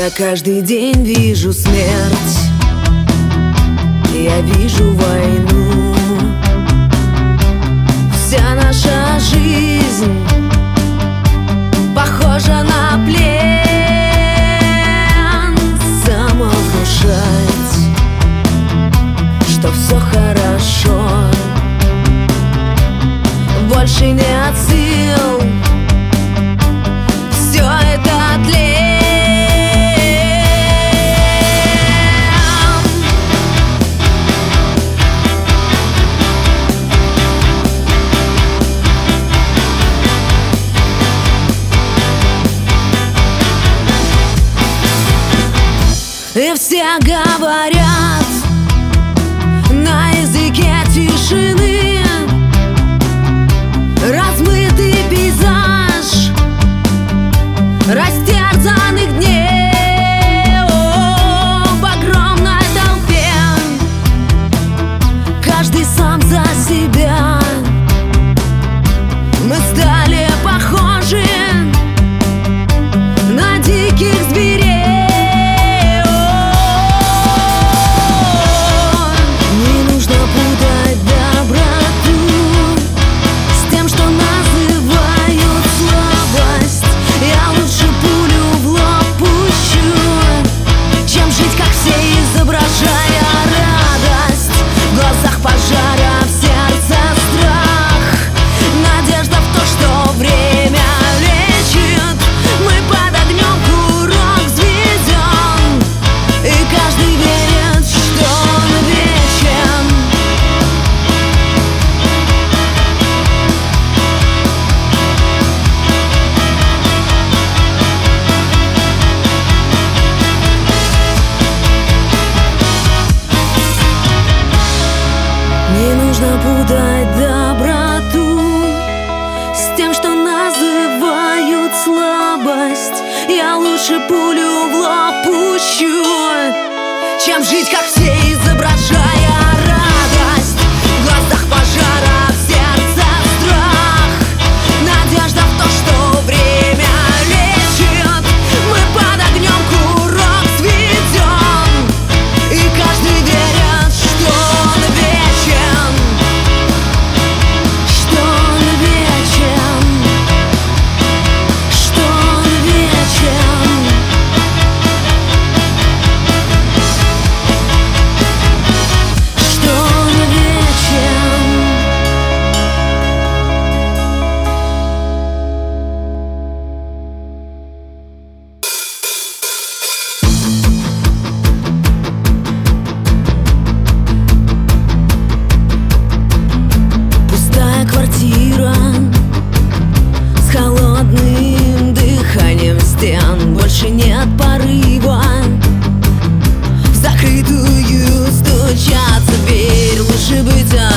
Я 0.04 0.10
каждый 0.10 0.62
день 0.64 1.04
вижу 1.04 1.54
смерть. 1.54 2.40
Я 4.12 4.42
вижу 4.42 4.96
войну. 4.96 5.94
Вся 8.12 8.56
наша 8.56 9.20
жизнь 9.20 10.26
Похожа 11.94 12.64
на 12.64 13.00
плен. 13.06 13.56
Самовнушать 16.04 17.72
Что 19.52 19.72
все 19.72 20.00
хорошо. 20.00 21.30
Больше 23.70 24.06
нет 24.08 24.56
сил 24.68 25.61
Все 46.92 47.00
говорят 47.00 47.81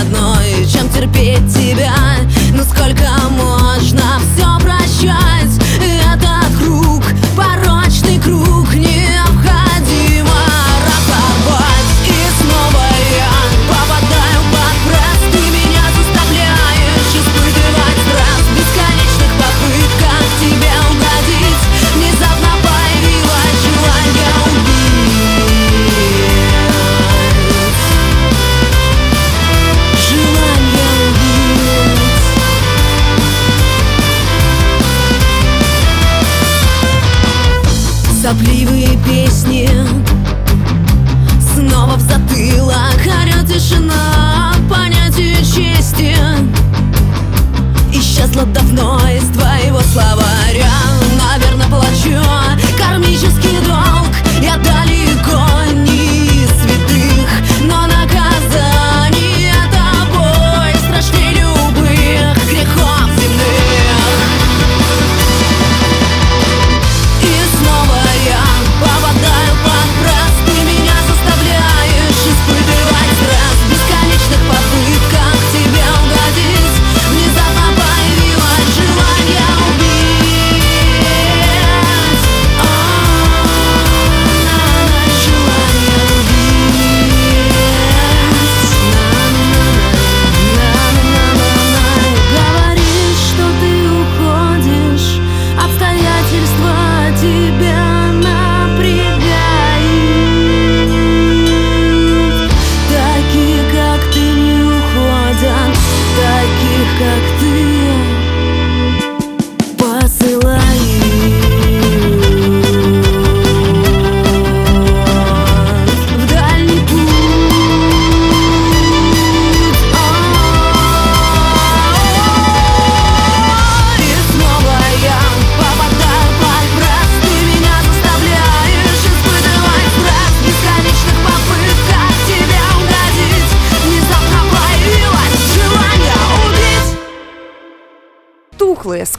одной. 0.05 0.67
Чем 0.67 0.89
терпеть 0.89 1.53
тебя, 1.53 1.95
но 2.53 2.63
сколько 2.65 3.09
можно 3.31 3.54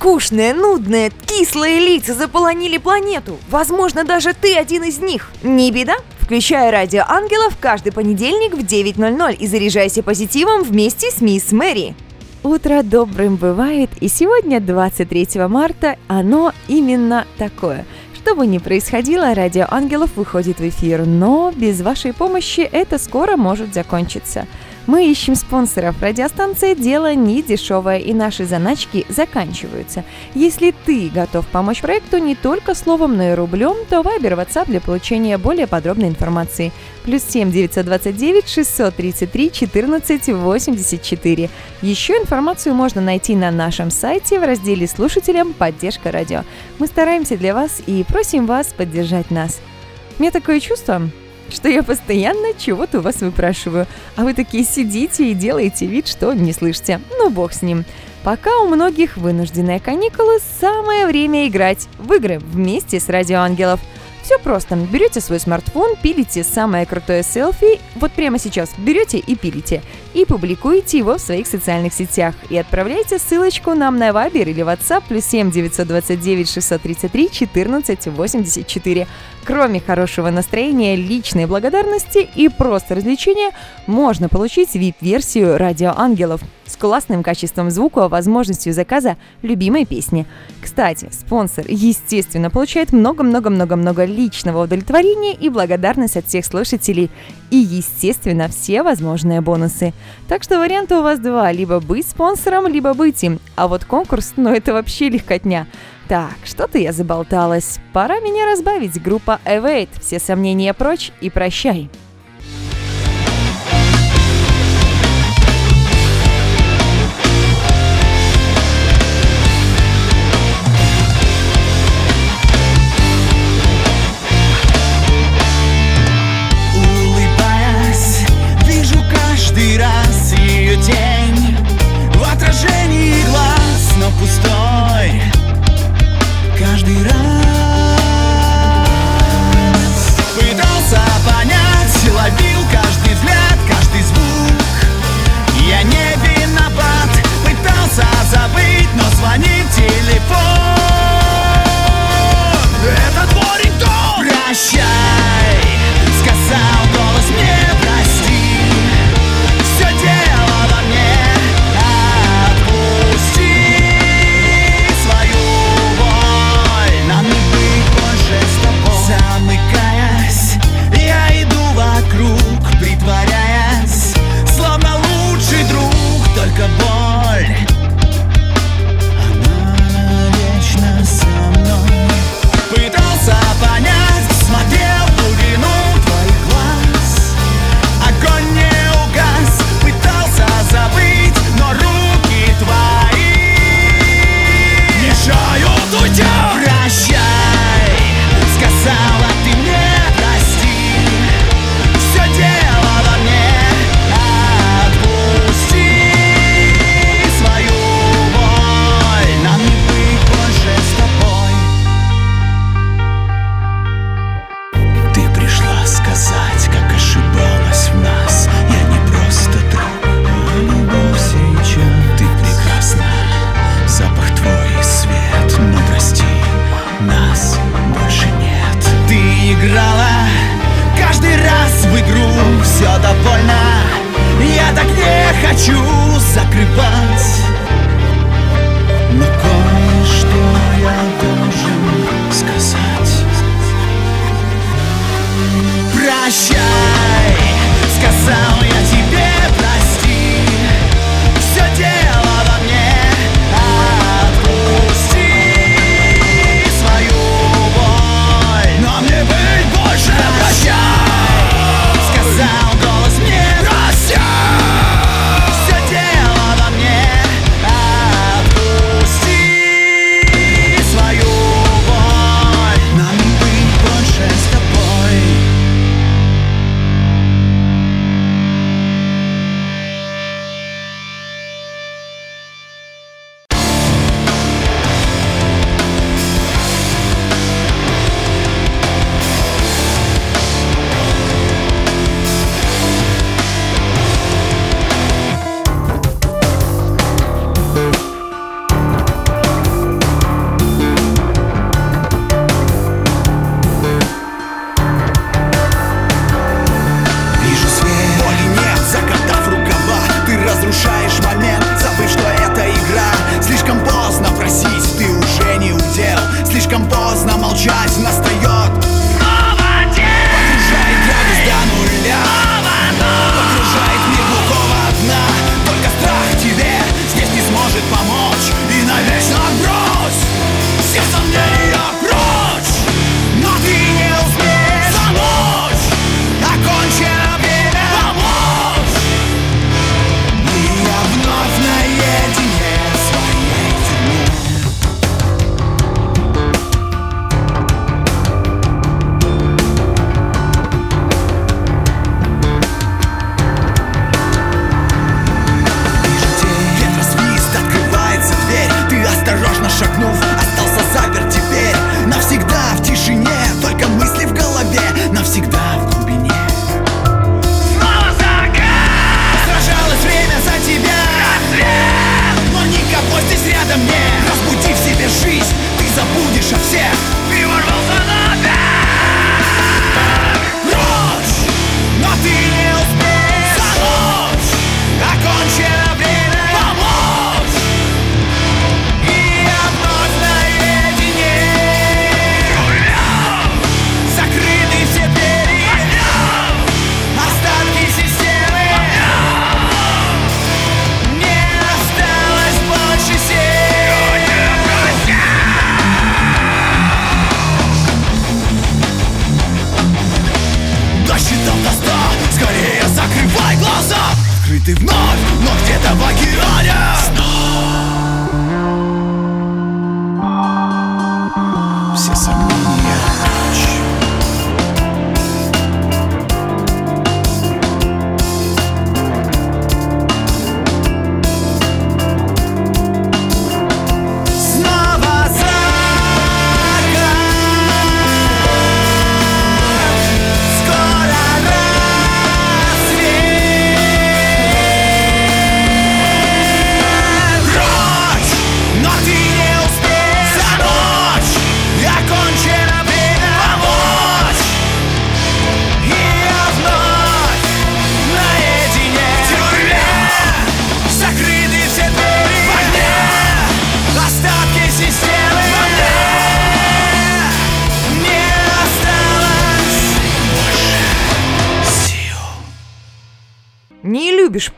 скучные, 0.06 0.54
нудные, 0.54 1.12
кислые 1.26 1.80
лица 1.80 2.14
заполонили 2.14 2.78
планету. 2.78 3.40
Возможно, 3.50 4.04
даже 4.04 4.34
ты 4.34 4.56
один 4.56 4.84
из 4.84 5.00
них. 5.00 5.32
Не 5.42 5.72
беда. 5.72 5.96
Включай 6.20 6.70
радио 6.70 7.04
ангелов 7.08 7.58
каждый 7.60 7.92
понедельник 7.92 8.54
в 8.54 8.60
9.00 8.60 9.36
и 9.36 9.48
заряжайся 9.48 10.04
позитивом 10.04 10.62
вместе 10.62 11.10
с 11.10 11.22
мисс 11.22 11.52
Мэри. 11.52 11.96
Утро 12.44 12.84
добрым 12.84 13.36
бывает, 13.36 13.90
и 14.00 14.08
сегодня, 14.08 14.60
23 14.60 15.28
марта, 15.48 15.98
оно 16.08 16.54
именно 16.68 17.26
такое. 17.40 17.84
Что 18.14 18.36
бы 18.36 18.46
ни 18.46 18.60
происходило, 18.60 19.34
Радио 19.34 19.66
Ангелов 19.72 20.12
выходит 20.16 20.60
в 20.60 20.70
эфир, 20.70 21.08
но 21.08 21.52
без 21.56 21.82
вашей 21.82 22.14
помощи 22.14 22.62
это 22.62 23.00
скоро 23.00 23.38
может 23.38 23.74
закончиться. 23.74 24.46
Мы 24.88 25.10
ищем 25.10 25.34
спонсоров. 25.34 26.00
Радиостанция 26.00 26.76
«Дело 26.76 27.16
не 27.16 27.42
дешевое» 27.42 27.98
и 27.98 28.14
наши 28.14 28.46
заначки 28.46 29.04
заканчиваются. 29.10 30.04
Если 30.36 30.76
ты 30.86 31.10
готов 31.10 31.48
помочь 31.48 31.82
проекту 31.82 32.20
не 32.20 32.36
только 32.36 32.76
словом, 32.76 33.18
но 33.18 33.32
и 33.32 33.34
рублем, 33.34 33.76
то 33.90 34.04
Вайбер, 34.04 34.34
WhatsApp 34.34 34.68
для 34.68 34.82
получения 34.82 35.40
более 35.40 35.66
подробной 35.66 36.10
информации. 36.10 36.72
Плюс 37.04 37.24
7 37.24 37.52
929 37.52 38.48
633 38.48 39.52
14 39.52 40.28
84. 40.30 41.50
Еще 41.82 42.14
информацию 42.14 42.76
можно 42.76 43.02
найти 43.02 43.36
на 43.36 43.50
нашем 43.50 43.90
сайте 43.90 44.40
в 44.40 44.44
разделе 44.44 44.88
«Слушателям. 44.88 45.54
Поддержка 45.54 46.12
радио». 46.12 46.44
Мы 46.78 46.86
стараемся 46.86 47.38
для 47.38 47.56
вас 47.56 47.82
и 47.88 48.04
просим 48.08 48.46
вас 48.46 48.68
поддержать 48.68 49.32
нас. 49.32 49.60
У 50.20 50.22
меня 50.22 50.32
такое 50.32 50.60
чувство, 50.60 51.10
что 51.56 51.70
я 51.70 51.82
постоянно 51.82 52.54
чего-то 52.58 53.00
у 53.00 53.02
вас 53.02 53.22
выпрашиваю, 53.22 53.88
а 54.16 54.24
вы 54.24 54.34
такие 54.34 54.64
сидите 54.64 55.32
и 55.32 55.34
делаете 55.34 55.88
вид, 55.88 56.08
что 56.08 56.34
не 56.34 56.54
слышите. 56.54 57.00
Ну, 57.18 57.30
бог 57.30 57.54
с 57.54 57.62
ним. 57.62 57.86
Пока 58.24 58.58
у 58.60 58.68
многих 58.68 59.18
вынужденные 59.18 59.80
каникулы, 59.80 60.40
самое 60.60 61.06
время 61.08 61.48
играть 61.48 61.88
в 61.98 62.12
игры 62.14 62.40
вместе 62.40 63.00
с 63.00 63.08
Радио 63.08 63.40
Ангелов. 63.40 63.80
Все 64.26 64.40
просто. 64.40 64.76
Берете 64.76 65.22
свой 65.22 65.40
смартфон, 65.40 65.92
пилите 66.02 66.44
самое 66.44 66.88
крутое 66.88 67.22
селфи, 67.22 67.80
вот 67.94 68.12
прямо 68.12 68.40
сейчас 68.40 68.72
берете 68.76 69.20
и 69.20 69.36
пилите, 69.36 69.84
и 70.16 70.26
публикуете 70.26 70.98
его 70.98 71.20
в 71.20 71.22
своих 71.22 71.46
социальных 71.46 71.94
сетях, 71.94 72.34
и 72.50 72.58
отправляйте 72.58 73.20
ссылочку 73.20 73.76
нам 73.76 74.00
на 74.00 74.10
Viber 74.10 74.50
или 74.50 74.64
WhatsApp 74.64 75.04
плюс 75.08 75.26
7 75.26 75.52
929 75.52 76.50
633 76.50 77.30
14 77.30 78.08
84. 78.08 79.08
Кроме 79.46 79.80
хорошего 79.80 80.32
настроения, 80.32 80.96
личной 80.96 81.46
благодарности 81.46 82.28
и 82.34 82.50
просто 82.50 82.96
развлечения, 82.96 83.52
можно 83.86 84.28
получить 84.28 84.76
VIP-версию 84.76 85.60
«Радио 85.60 85.94
Ангелов» 85.96 86.42
с 86.76 86.78
классным 86.78 87.24
качеством 87.24 87.72
звука, 87.72 88.10
возможностью 88.10 88.74
заказа 88.74 89.16
любимой 89.42 89.86
песни. 89.86 90.26
Кстати, 90.62 91.10
спонсор, 91.10 91.64
естественно, 91.70 92.50
получает 92.50 92.92
много-много-много-много 92.92 94.04
личного 94.04 94.64
удовлетворения 94.64 95.34
и 95.34 95.48
благодарность 95.48 96.18
от 96.18 96.26
всех 96.26 96.46
слушателей. 96.46 97.10
И, 97.50 97.56
естественно, 97.56 98.50
все 98.50 98.84
возможные 98.84 99.40
бонусы. 99.40 99.94
Так 100.28 100.44
что 100.44 100.60
варианты 100.60 100.96
у 100.96 101.02
вас 101.02 101.20
два. 101.20 101.50
Либо 101.54 101.80
быть 101.80 102.08
спонсором, 102.08 102.68
либо 102.68 102.94
быть 102.94 103.24
им. 103.24 103.40
А 103.56 103.70
вот 103.70 103.86
конкурс, 103.86 104.34
ну 104.36 104.50
это 104.50 104.74
вообще 104.74 105.08
легкотня. 105.08 105.68
Так, 106.10 106.36
что-то 106.44 106.78
я 106.78 106.92
заболталась. 106.92 107.80
Пора 107.94 108.20
меня 108.20 108.52
разбавить. 108.52 109.02
Группа 109.02 109.40
Evade. 109.46 109.90
Все 110.02 110.20
сомнения 110.20 110.74
прочь 110.74 111.14
и 111.22 111.30
прощай. 111.30 111.90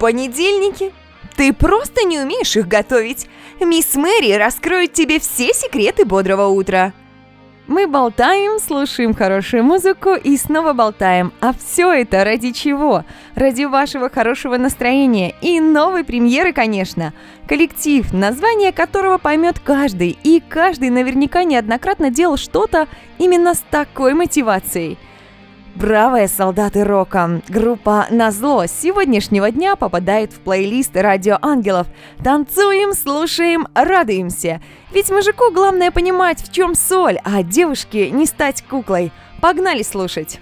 понедельники? 0.08 0.94
Ты 1.36 1.52
просто 1.52 2.06
не 2.06 2.18
умеешь 2.18 2.56
их 2.56 2.70
готовить. 2.70 3.28
Мисс 3.60 3.96
Мэри 3.96 4.32
раскроет 4.38 4.94
тебе 4.94 5.20
все 5.20 5.54
секреты 5.54 6.06
бодрого 6.06 6.48
утра. 6.48 6.94
Мы 7.68 7.88
болтаем, 7.88 8.58
слушаем 8.58 9.14
хорошую 9.14 9.66
музыку 9.66 10.14
и 10.14 10.38
снова 10.38 10.72
болтаем. 10.72 11.34
А 11.42 11.52
все 11.52 11.92
это 11.92 12.24
ради 12.24 12.54
чего? 12.54 13.04
Ради 13.36 13.66
вашего 13.66 14.10
хорошего 14.10 14.56
настроения 14.56 15.36
и 15.42 15.60
новой 15.60 16.06
премьеры, 16.06 16.54
конечно. 16.54 17.14
Коллектив, 17.46 18.14
название 18.14 18.72
которого 18.72 19.18
поймет 19.18 19.60
каждый, 19.60 20.18
и 20.24 20.42
каждый 20.48 20.90
наверняка 20.90 21.44
неоднократно 21.44 22.12
делал 22.12 22.38
что-то 22.38 22.88
именно 23.18 23.56
с 23.56 23.64
такой 23.70 24.14
мотивацией– 24.14 24.98
Бравые 25.80 26.28
солдаты 26.28 26.84
рока. 26.84 27.40
Группа 27.50 28.08
«Назло» 28.10 28.66
с 28.66 28.72
сегодняшнего 28.72 29.52
дня 29.52 29.76
попадает 29.76 30.34
в 30.34 30.40
плейлист 30.40 30.96
«Радио 30.96 31.38
Ангелов». 31.40 31.86
Танцуем, 32.24 32.94
слушаем, 32.94 33.68
радуемся. 33.76 34.60
Ведь 34.92 35.12
мужику 35.12 35.52
главное 35.54 35.92
понимать, 35.92 36.42
в 36.42 36.52
чем 36.52 36.74
соль, 36.74 37.20
а 37.24 37.44
девушке 37.44 38.10
не 38.10 38.26
стать 38.26 38.64
куклой. 38.64 39.12
Погнали 39.40 39.84
слушать! 39.84 40.40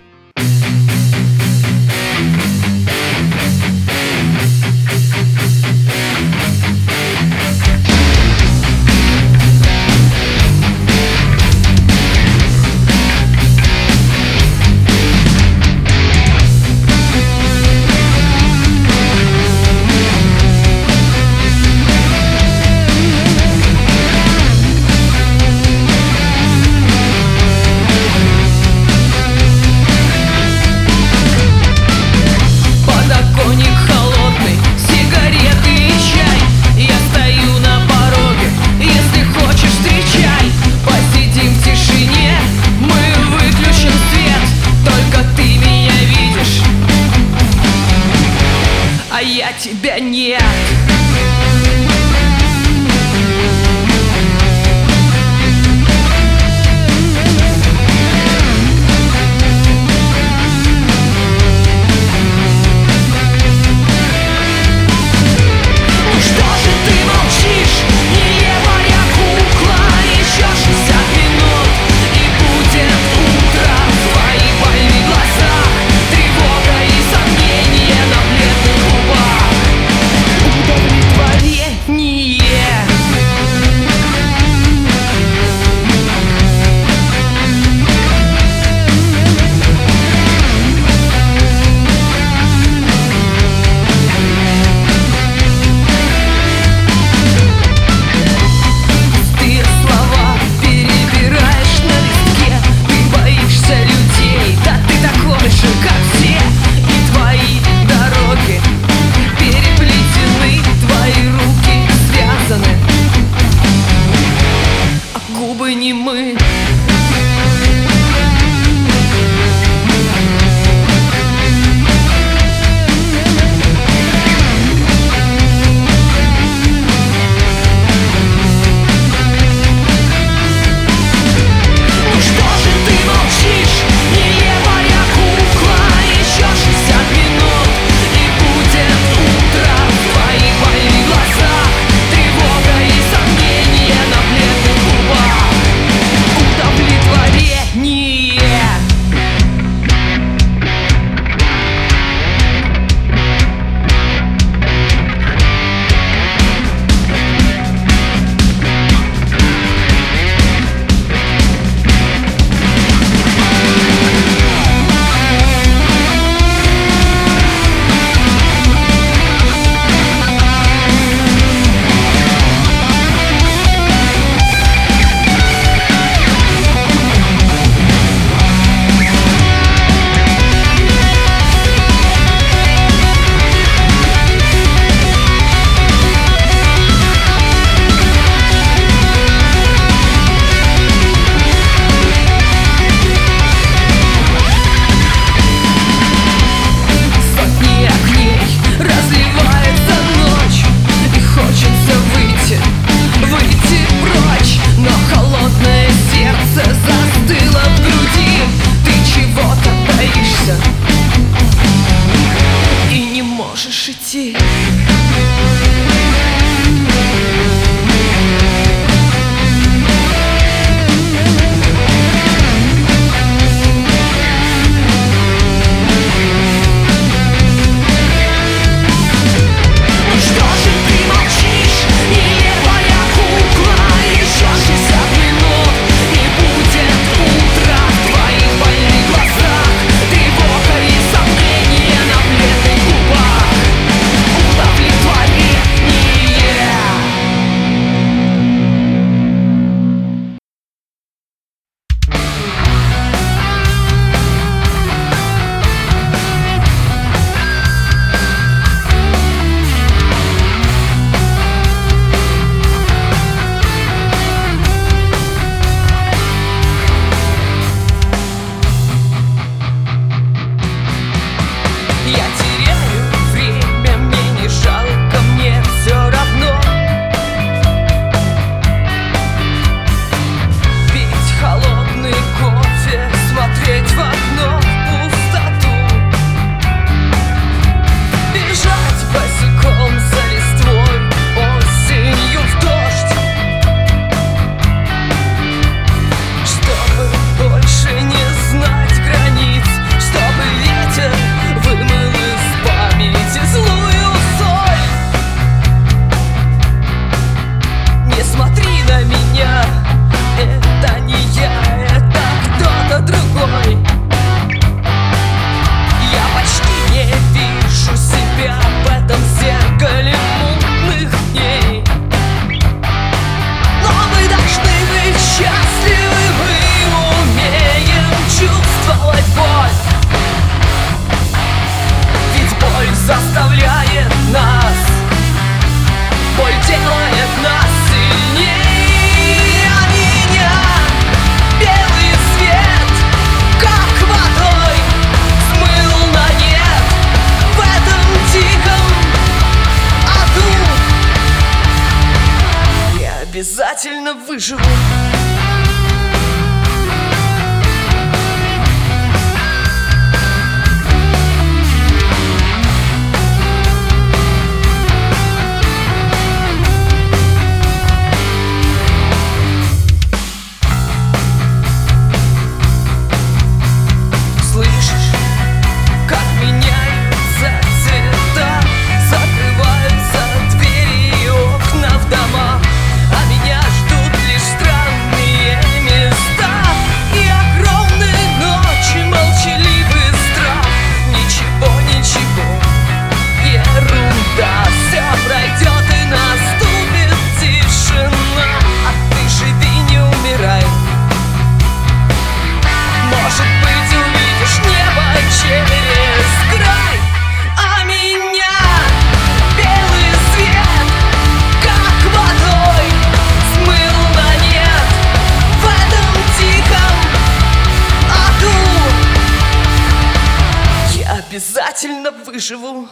Обязательно 422.05 422.23
выживу 422.25 422.87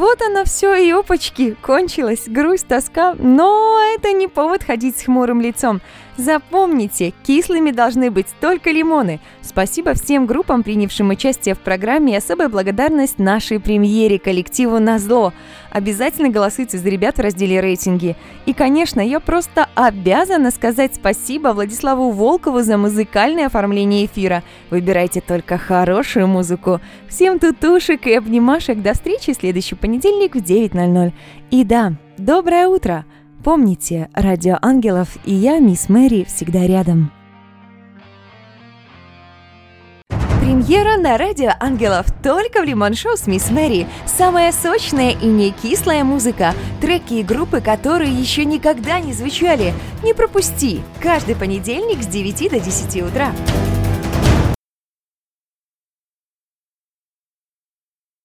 вот 0.00 0.22
оно 0.22 0.44
все, 0.46 0.74
и 0.76 0.90
опачки, 0.92 1.54
кончилась 1.60 2.26
грусть, 2.26 2.66
тоска, 2.66 3.14
но 3.18 3.78
это 3.94 4.12
не 4.12 4.28
повод 4.28 4.62
ходить 4.64 4.98
с 4.98 5.02
хмурым 5.02 5.42
лицом. 5.42 5.82
Запомните, 6.20 7.14
кислыми 7.22 7.70
должны 7.70 8.10
быть 8.10 8.26
только 8.42 8.70
лимоны. 8.70 9.20
Спасибо 9.40 9.94
всем 9.94 10.26
группам, 10.26 10.62
принявшим 10.62 11.08
участие 11.08 11.54
в 11.54 11.60
программе, 11.60 12.12
и 12.12 12.16
особая 12.16 12.50
благодарность 12.50 13.18
нашей 13.18 13.58
премьере, 13.58 14.18
коллективу 14.18 14.78
«Назло». 14.78 15.32
Обязательно 15.70 16.28
голосуйте 16.28 16.76
за 16.76 16.90
ребят 16.90 17.16
в 17.16 17.20
разделе 17.22 17.60
рейтинги. 17.60 18.16
И, 18.44 18.52
конечно, 18.52 19.00
я 19.00 19.18
просто 19.18 19.68
обязана 19.74 20.50
сказать 20.50 20.94
спасибо 20.94 21.54
Владиславу 21.54 22.10
Волкову 22.10 22.60
за 22.60 22.76
музыкальное 22.76 23.46
оформление 23.46 24.04
эфира. 24.04 24.42
Выбирайте 24.68 25.22
только 25.22 25.56
хорошую 25.56 26.26
музыку. 26.26 26.82
Всем 27.08 27.38
тутушек 27.38 28.06
и 28.06 28.12
обнимашек. 28.12 28.82
До 28.82 28.92
встречи 28.92 29.32
в 29.32 29.36
следующий 29.36 29.74
понедельник 29.74 30.34
в 30.34 30.40
9.00. 30.40 31.12
И 31.50 31.64
да, 31.64 31.94
доброе 32.18 32.66
утро! 32.66 33.06
Помните, 33.42 34.10
Радио 34.12 34.58
Ангелов 34.60 35.16
и 35.24 35.32
я, 35.32 35.60
мисс 35.60 35.88
Мэри, 35.88 36.24
всегда 36.24 36.66
рядом. 36.66 37.10
Премьера 40.40 40.98
на 40.98 41.16
Радио 41.16 41.52
Ангелов 41.58 42.06
только 42.22 42.60
в 42.60 42.64
Лимон 42.64 42.94
Шоу 42.94 43.16
с 43.16 43.26
Мисс 43.26 43.50
Мэри. 43.50 43.86
Самая 44.04 44.52
сочная 44.52 45.12
и 45.12 45.26
не 45.26 45.52
кислая 45.52 46.04
музыка. 46.04 46.54
Треки 46.82 47.14
и 47.14 47.22
группы, 47.22 47.62
которые 47.62 48.12
еще 48.12 48.44
никогда 48.44 49.00
не 49.00 49.14
звучали. 49.14 49.72
Не 50.02 50.12
пропусти! 50.12 50.82
Каждый 51.00 51.34
понедельник 51.34 52.02
с 52.02 52.06
9 52.06 52.50
до 52.50 52.60
10 52.60 53.02
утра. 53.02 53.32